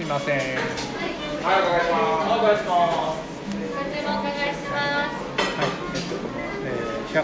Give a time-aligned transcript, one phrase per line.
[0.00, 0.38] すいません。
[0.38, 2.40] はい、お願いします。
[2.40, 3.20] お願いします。
[3.76, 5.20] ご注文お願いします。
[5.36, 7.20] はい、えっとこの、えー、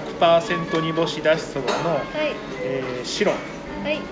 [0.76, 2.04] 100%煮干しだしそばの、はい、
[2.60, 3.38] えー、白は
[3.90, 4.02] い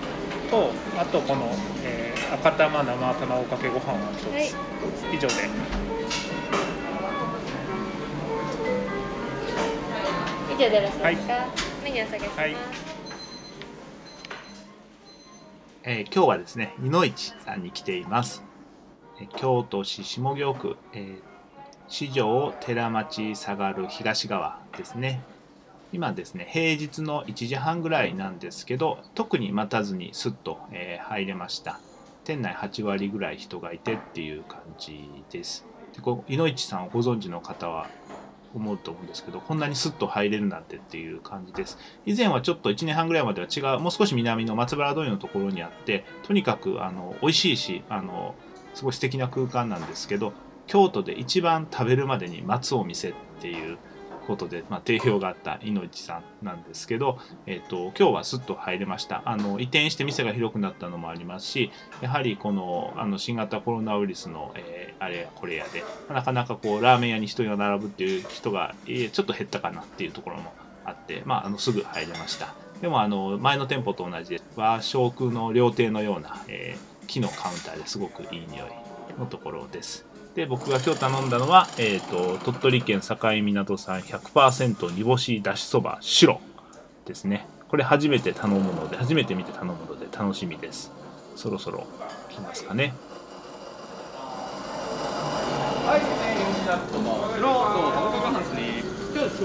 [0.49, 1.51] とあとこの、
[1.83, 4.47] えー、赤玉生卵かけご飯を一つ、はい、
[5.15, 5.35] 以上で。
[10.49, 11.03] 以上でよろしいですか？
[11.03, 11.17] はい、
[11.83, 12.39] メニューお下げします。
[12.39, 12.55] はい
[15.83, 18.43] えー、今日はですね、いのいちさんに来ています。
[19.37, 21.21] 京都市下京区、えー、
[21.87, 25.21] 四条寺町下がる東側ですね。
[25.93, 31.79] 今ですね、平日の1時半ぐらいなんですけど、特に待たずにスッと、えー、入れました。
[32.25, 35.65] 店内8割ぐらい人がいてっていう感じです。
[35.95, 37.87] でこいのいちさんをご存知の方は
[38.53, 41.77] 思うと思うんですけど、こんなにスッと入れるなんてっていう感じです。
[42.05, 48.35] 以前はちょっと1年半ぐらいまでは違う、もう少し南の松原通りのところにあって、とにかくあの美味しいし、あの
[48.75, 50.33] すごい素敵な空間なんですけど、
[50.67, 53.77] 京都で一番食べるまでに待つお店っていう
[54.25, 59.21] ことで、まあ、定評があったいのいちさんなんですけど、えーと、今日はすっと入れました。
[59.25, 70.53] あの移転して店が広くなったのもありますしやはりこのあの新型コロナウイルスの、えー、あれやこれやでなかなかこうラーメン屋に人が並ぶっていう人が、えー、ちょっと減ったかなっていうところも
[70.85, 72.53] あって、まあ、あのすぐ入れました。
[72.81, 78.69] でもあの前の店舗と同じで和食の料亭のような、えー、木のカウンターですごくいい匂い
[79.17, 86.41] のところですで、僕が今日頼んだのは、えっ、ー、と、鳥取県境港産100%煮干しだしそば白
[87.05, 87.47] ですね。
[87.69, 90.91] これ初めて頼むので、初めて見て頼むので楽しみです。
[91.37, 91.87] そろそろ
[92.29, 92.93] 来ますかね。
[95.85, 97.24] はい、えー、煮干しだしそば白と卵かけご飯ですね。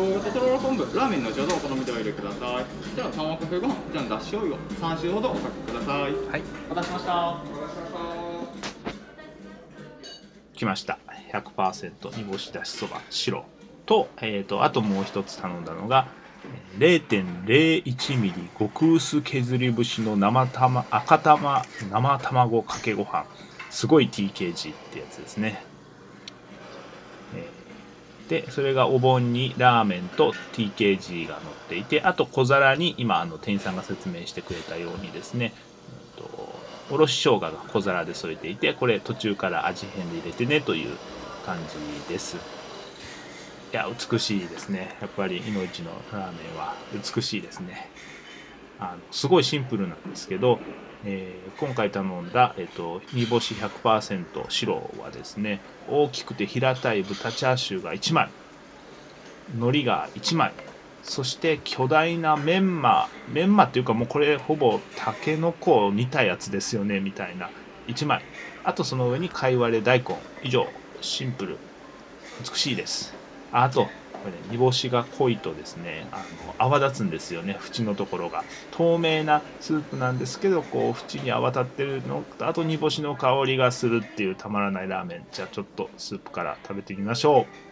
[0.01, 2.97] ととろろ昆布、ラーメンの上手お好みでお入れください。
[2.97, 6.01] じゃあ、卵かけご飯、じゃあ、だし醤油を3種ほどおかけください。
[6.01, 6.13] はい。
[6.71, 7.37] お待たせしました。
[10.55, 10.99] 来ました。
[11.33, 13.45] 100%煮干しだしそば白
[13.87, 16.09] と、えっ、ー、と、あともう一つ頼んだのが、
[16.79, 23.27] 0.01ミリ極薄削り節の生玉赤玉生卵かけご飯
[23.71, 25.70] すごい TKG ってやつですね、え
[28.31, 35.55] て、それがお盆にラーメンと TKG が乗っていてあと小皿に今あの店員さんが説明してくれたようにですね、
[35.89, 41.01] えーとおろし生姜が小皿で添えていてこれ途中から味変で入れてねという
[41.43, 42.39] 感じです。
[43.73, 44.97] いや美しいですね。
[45.01, 47.95] やっぱり命のラーメンは美しいですね。
[48.81, 50.59] あのすごいシンプルなんですけど、
[51.05, 58.29] えー、今回頼んだ、えーと、煮干し100%白はですね大きくて平たい豚チャーシューが1枚
[59.55, 60.53] 海苔が1枚
[61.03, 67.51] そして巨大なメンマメンマっていうかもうこれほぼタケノコを煮たやつですよねみたいな
[67.89, 68.23] 1枚。
[68.63, 70.17] あとその上に貝割れ大根。
[70.43, 70.67] 以上。
[71.01, 71.57] シンプル。
[72.41, 73.15] 美しいです。
[73.53, 73.89] あと
[74.23, 78.45] これ、ね、煮干しが濃いとですねあの泡立つんですよね縁のところが。
[78.71, 85.27] 透明なスープなんですけどこう縁に泡立ってるのとあと煮干しの香りがするっていうたまらないラーメン。
[85.33, 87.70] じゃあちょっとスープから食べてみましょう。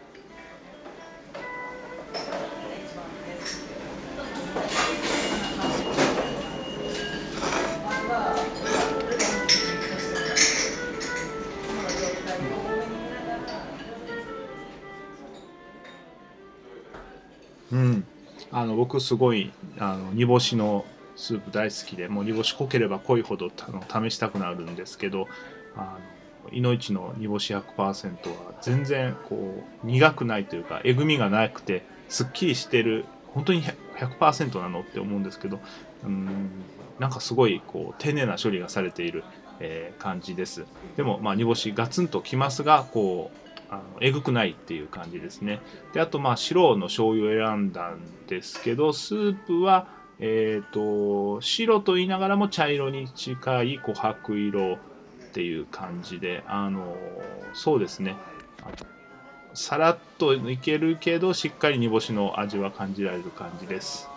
[18.58, 25.28] あの僕すごいあの煮干しのスープ大好きでもう煮干し濃ければ濃いほどあの試したくなるんですけど
[25.76, 25.96] あ
[26.44, 34.80] のいのいちの煮干し100%は全然こう苦くないというかえぐみがなくてすっきりしてる本当に 100%, なの？
[34.80, 35.60] って思うんですけど
[36.04, 36.48] うん
[36.98, 39.22] なんかすごいこう丁寧な処理がされている、
[39.60, 40.64] えー、感じです。
[40.96, 45.60] でもまあ煮干しガツンときますがこうあのえぐくないっていう感じですね。
[45.92, 54.78] であとまあ白の醤油を選んだんですけどスープはえっ、ー、と白と言いながらも茶色に近い琥珀色っ
[55.32, 56.96] ていう感じであの
[57.54, 58.16] そうですね。
[59.54, 64.08] さらっといけるけどしっかり煮干しの味は感じられる感じです。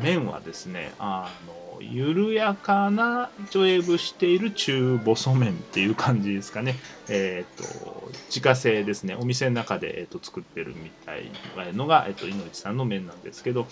[0.00, 6.76] 麺はですねあの緩やかなジョエブしている中細麺っていう感じですかね。
[7.08, 9.16] えっ、ー、と、自家製ですね。
[9.18, 13.66] お店の中で、えーと、作ってるみたいなのが、えっ、ー、と、井上さんの麺なんですけど、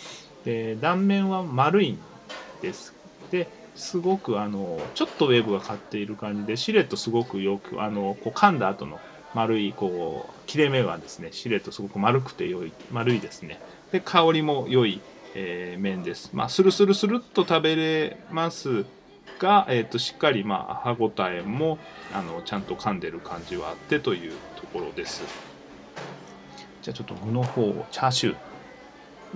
[0.44, 1.98] で断面は丸いん
[2.62, 2.94] です。
[3.30, 9.00] で、すごくあの、ちょっとウェーブがかっている感じで、シレットすごくよく、あの、こう噛んだ後の
[9.34, 13.60] 丸い、こう、切れ目はですね、シレットすごく丸くて良い、丸いですね。
[13.92, 15.00] で、香りも良い。
[15.38, 16.30] えー、麺です。
[16.32, 18.86] まあ、スルスルスルっと食べれます
[19.38, 21.76] が、えーと、しっかり、まあ、歯ごたえも
[22.14, 25.22] あのちゃんと噛んでる感じはあってというところです。
[26.80, 28.36] じゃあちょっと具の方をチャーシュー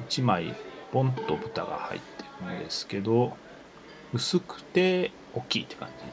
[0.09, 0.55] 1枚
[0.91, 3.37] ボンと豚が入ってるんですけど
[4.15, 6.05] 薄くて大きいって感じ。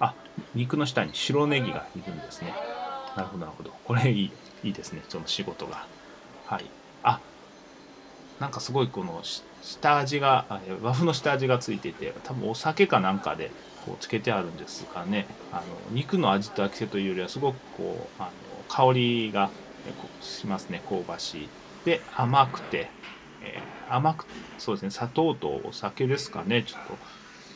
[0.00, 0.14] あ
[0.54, 2.52] 肉の下に白ネギがいるんですね。
[3.16, 3.72] なるほどなるほど。
[3.84, 4.32] これいい
[4.64, 5.02] いいですね。
[5.08, 5.86] その仕事が。
[6.44, 6.66] はい。
[8.38, 9.22] なんかすごいこの
[9.60, 10.46] 下味が
[10.80, 13.50] 和風の下味がついてて多分お酒かなんかで
[13.84, 15.26] こうつけてあるんですかね。
[15.50, 19.50] あの肉の味と飽きせというよりはすごくこうあの香りが
[20.20, 20.82] しますね。
[20.88, 21.48] 香ばしい。
[21.84, 22.90] で甘くて、
[23.40, 24.26] えー、甘く
[24.58, 24.90] そうですね。
[24.90, 26.62] 砂糖とお酒ですかね。
[26.62, 27.00] ちょっと、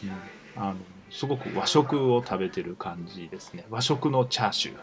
[0.02, 0.80] うん、あの
[1.10, 3.66] すごく和食を食べてる感じですね。
[3.68, 4.76] 和食のチャーシュー。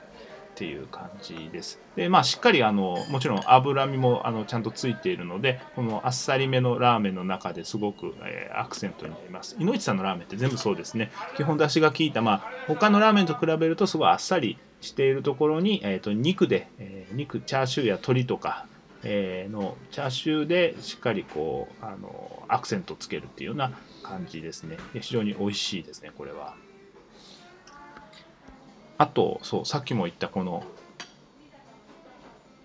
[0.59, 1.79] っていう感じです。
[1.95, 9.55] で、まあ、しっかりあのもちろん脂身もあのちゃんとついているので、このあっさりめのラーメンの中ですごく、えー、アクセントになります。
[9.57, 11.11] 井之内さんのラーメンって全部そうですね。
[11.37, 18.65] 基本出汁が効いた、まあ、他のラーメンと比べるとすごいあっさりしているところに、えーと、肉で、えー、肉、チャーシューや鶏とか、
[19.03, 23.71] えー、のチャーシューでしっかりこうあのアクセントつけるっていうような
[24.03, 24.75] 感じですね。
[24.93, 26.55] 非常に美味しいですね、これは。
[28.99, 30.63] あと、そう、さっきも言ったこの、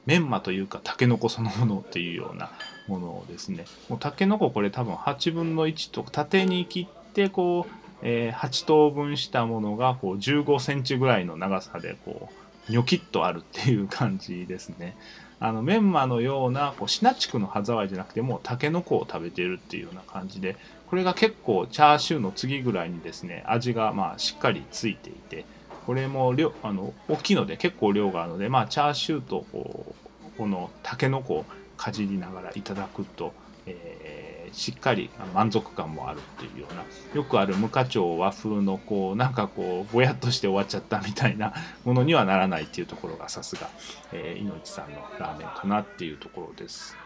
[0.04, 2.50] メンマというか、タケノコそのものっていうような
[2.88, 3.64] ものをですね。
[3.88, 12.28] もうタケノコこれ多分8分の1と縦に切って、こう、えー、8等分したものがこう15センチぐらいの長さでこ
[12.68, 14.96] うニョキッとあるっていう感じですね。
[15.40, 20.56] あのメンマのようなこうシナチクの歯触りじゃなくてもうタケノコを食べてるっていうような感じで
[20.88, 25.44] これが結構チャーシューの次ぐらいにですね味がまあしっかりついていて
[25.86, 29.94] これも量あの大きいので結構量があるので、まあ、チャーシューとこ
[30.36, 31.44] このたけのこを
[31.76, 33.32] かじりながらいただくと、
[33.66, 36.84] えー、しっかり満足感もあるっていうような
[37.14, 41.52] よくある無課長和風のこうなんかこうぼやっとして終わっちゃったみたいな
[41.84, 43.68] ものにはならないっていうところがさすが、
[44.12, 46.96] えー、いのちさんのラーメンかなっていうところです。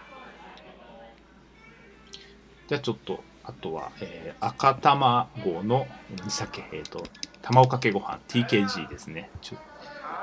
[2.68, 5.86] じゃあちょっとあとは、えー、赤卵の
[6.22, 7.02] 煮酒、えっ、ー、と、
[7.42, 9.30] 卵かけご飯 TKG ですね。
[9.40, 9.56] ちょ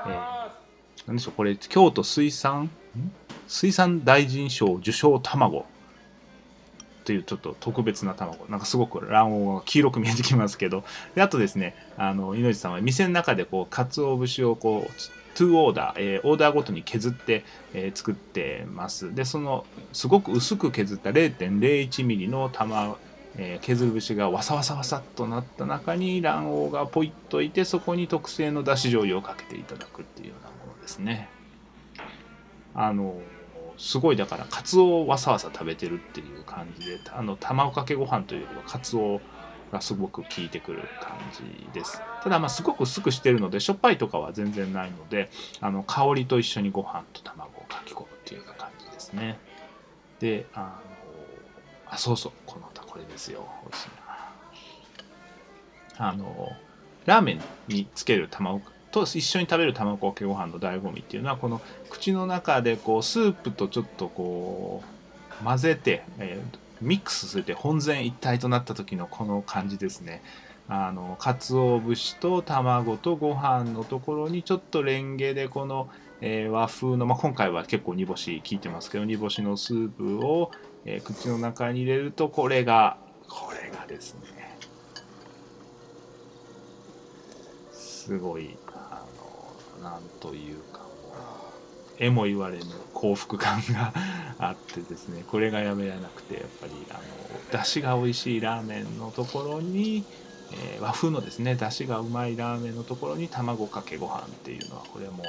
[0.08, 0.50] えー、
[1.08, 2.70] 何でしょう、これ、京都水産、
[3.48, 5.66] 水産大臣賞受賞卵
[7.06, 8.46] というちょっと特別な卵。
[8.50, 10.84] なんかすごく卵黄が黄色く見えてきますけど。
[11.14, 14.92] で、あとですね、あの、猪内さんは店の中でこう、鰹節をこう、
[15.36, 19.14] 2オーダー、えー、オーダーごとに削って、えー、作ってます。
[19.14, 22.98] で、その、すごく薄く削った0.01ミリの卵、
[23.38, 31.30] えー、削る節がわさわさわさっとなった中に卵黄がポイッといてそこに特製のだし醤油をかけていただくっていうようなものですね。
[32.74, 33.20] あの
[33.78, 39.20] すごいだからカツオをわさわさ食べてるっていう感じであの卵かけご飯というよりはカツオ
[39.72, 42.02] がすごく効いてくる感じです。
[42.24, 45.30] ただまあすごく薄くしてるのでしょっぱいとかは全然ないので
[45.60, 49.38] あの香りと一緒にご飯と卵をかき込むっていうような感じですね。
[50.20, 51.05] であの
[51.90, 52.32] あそうそう。
[52.46, 53.46] このこれですよ。
[53.64, 53.90] 美味しい
[55.98, 56.52] あの
[57.06, 58.62] ラーメンにつける卵
[58.92, 64.82] と一緒に食べる卵かけご飯の醍醐味っていうのはこの口の中でこうスープとちょっとこ
[65.42, 70.22] う混ぜて、えー、ミックスするて本然一体となった時のこの感じですね。
[70.68, 75.90] あの鰹節と卵とご飯のところにちょっとレンゲでこの、
[76.22, 80.52] えー、和風の、まあ、今回は結構煮干し効いてますけど煮干しのスープを
[80.86, 84.58] えー、口の中に入れるとこれがこれがですね
[87.72, 89.04] すごいあ
[89.82, 90.90] のなんというかもう
[91.98, 93.94] えも言われぬ幸福感が
[94.38, 100.04] あってですねこれがやめられなくてやっぱりあの出汁が美味しいラーメンのところに、
[100.52, 105.24] えー、和風のですね出汁がうまいラーメンのところに卵かけご飯っていうのはこれも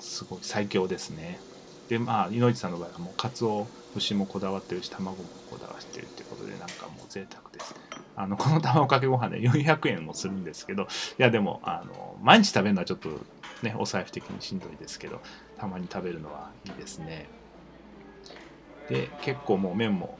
[0.00, 1.40] すごい最強ですね。
[1.88, 7.74] でまあ井上さんの場合はもうカツオ節もこだわってるし卵もこだわってるってことでなんかもう贅沢です
[8.16, 10.86] あの この卵かけご飯で400円もするんですけどい
[11.18, 13.08] やでもあの毎日食べるのはちょっと
[13.62, 15.20] ねお財布的にしんどいですけど
[15.58, 17.28] たまに食べるのはいいですね。
[18.88, 20.18] で結構もう麺も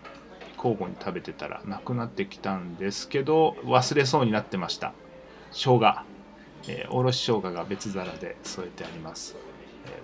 [0.57, 4.93] 交互に食べてたらなくなってきたんですけど忘れそうになってました。
[5.53, 6.03] 生姜、
[6.69, 9.37] えー、おろし生姜が別皿で添えてあります。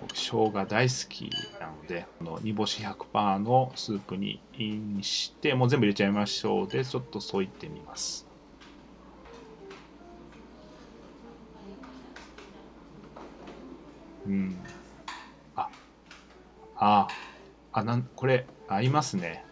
[0.03, 8.29] 僕生姜大好きなのでこの煮干し100%のスープにインしてもう全部入れちゃいましょうでちょっと添いてみます。
[14.25, 14.73] うん。
[15.55, 15.73] あ
[16.75, 17.15] あ
[17.71, 19.49] あなんこれ合いますね。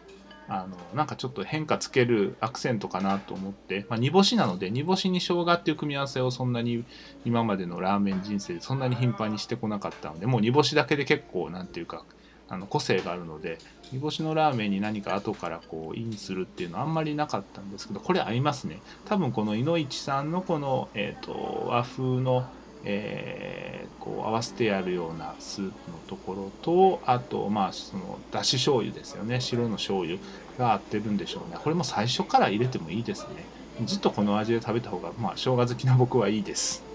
[0.54, 6.84] あのなんかちょっと変化つけるアクセントかなと思って、まあ、煮干しなので煮干しに生姜っていう組み合わせをそんなに
[7.24, 12.04] 今までのラーメン人生でそんなに頻繁にしてこなかったのでもう煮干しだけで結構何て言うか
[12.50, 13.60] あの個性があるので
[13.94, 18.82] 煮干しのラーメンに何か後からこうインするっていうのはあんまりなかったんですけどこれ合いますね。
[19.06, 22.46] 多分このいのいちさんのこの、えーと、和風の
[22.84, 30.20] えー、こう合わせてやるようなスープのところとあとまあそのだし醤油ですよね白の醤油
[30.58, 36.88] が合ってるんでしょうねこれも最初から入れてもいいですねずっとこの味で食べた方がまあ生姜好きな僕はいいです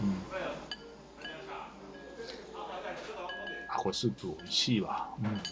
[0.00, 0.28] うん
[3.68, 5.14] あこれスープ美味しいわ。
[5.18, 5.42] うん。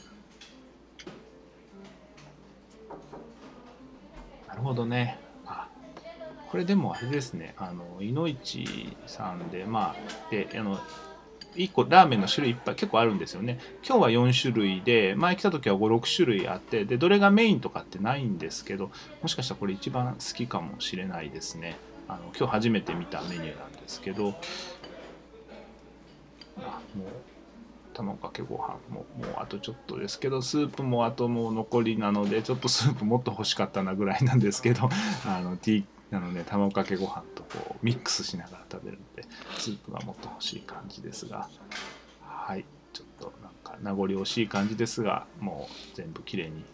[4.46, 5.25] なるほどね。
[6.50, 7.54] これでもあれですね。
[7.56, 10.78] あの、いのいちさんで、まあ、で、あの、
[11.56, 13.58] 1個ラーメンの種類いっぱい結構あるんですよね。
[13.86, 18.90] 今日は4種類で、前来た時は5、6種類あって、で、どれがメインとかってないんですけど、
[19.22, 21.76] もしかしたらこれ一番好きかもしれないですね。
[22.08, 24.34] あの、今日初めて見たメニューなんですけど、
[26.58, 27.08] あ、もう、
[27.96, 34.90] 卵かけご飯ももうあとちょっとですけどスープもあともう残りなのでちょっとスープもっと欲しかったなぐらいなんですけど
[35.26, 41.48] あのティなので卵かけご飯とこうミックスしながら食べるのでスープがもっと欲しい感じですが。
[42.22, 42.64] はい。
[42.92, 46.64] ちょっとなんか名残惜しい感じですがもう全部きれいに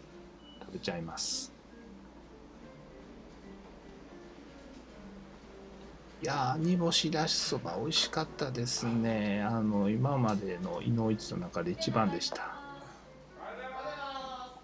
[0.60, 1.52] 食べちゃいます。
[6.22, 9.42] いや煮干しだしそば美味しかったですね。
[9.42, 12.54] あの今までの井の一の中で一番でした。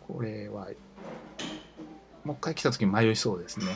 [0.06, 0.68] これは
[2.22, 3.66] もう一回来た時迷いそうですね。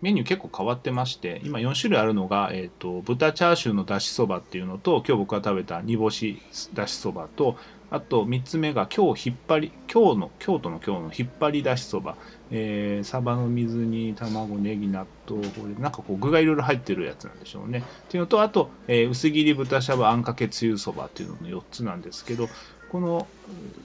[0.00, 6.42] メニュー結構変わってまして今4種類あるのが、えーと、豚チャーシューのだしそばっていうのと今日僕が食べた煮干し
[6.74, 7.56] だしそばと
[7.90, 12.16] あと3つ目が今日引っ張り今日の京都の今日の引っ張りだしそば、
[12.50, 17.78] えー、サバの水煮卵ネギ納豆これなんかこう具がいろいろ入ってるやつなんでしょうね。
[17.78, 22.48] っていうのとあと、えー、薄切り豚しゃぶあんかけつゆそばっていうのの4つなんですけど
[22.90, 23.28] この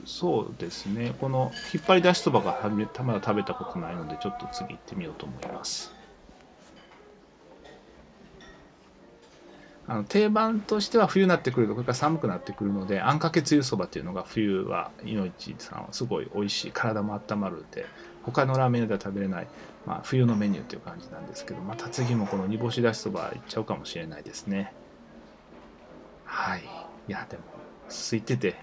[0.05, 1.13] そうですね。
[1.19, 2.59] この引っ張りだしそばが
[3.03, 5.98] まだ食べたことないのでちょっと次行ってみようと思います。
[9.89, 17.87] あの定番としては冬になってくるとこれから寒くなってくるのであんかけつゆそばっていうのが冬はいのいちさんはすごい美味しい体も温まるで
[18.21, 19.47] 他のラーメン屋では食べれない、
[19.87, 24.73] まあ、冬のメニューっていう感じなんですけどまた次もこの煮干しだしそばいっちゃうかもしれないですね。
[26.25, 26.61] はい。
[27.07, 27.43] いやでも
[27.87, 28.55] 空いてて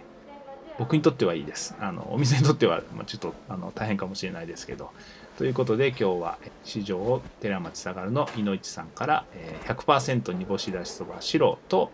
[0.78, 1.75] 僕にとってはいいです。
[1.80, 4.92] あのお店にとっては、ま、ちょっとあの大変かもしれないですけど。
[5.37, 9.25] ということで今日は市場寺町下がるのいのいちさんから
[9.66, 11.90] 100%煮干しだしそば白と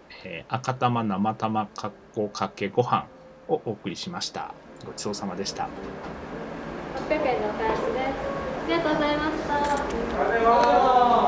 [0.48, 3.06] 赤玉生玉かっこかけご飯
[3.48, 4.54] をお送りしました。
[4.86, 5.68] ごちそうさまでした。
[7.08, 8.42] 800円のお返しです。
[8.64, 9.38] ありがとうございまし
[11.16, 11.21] た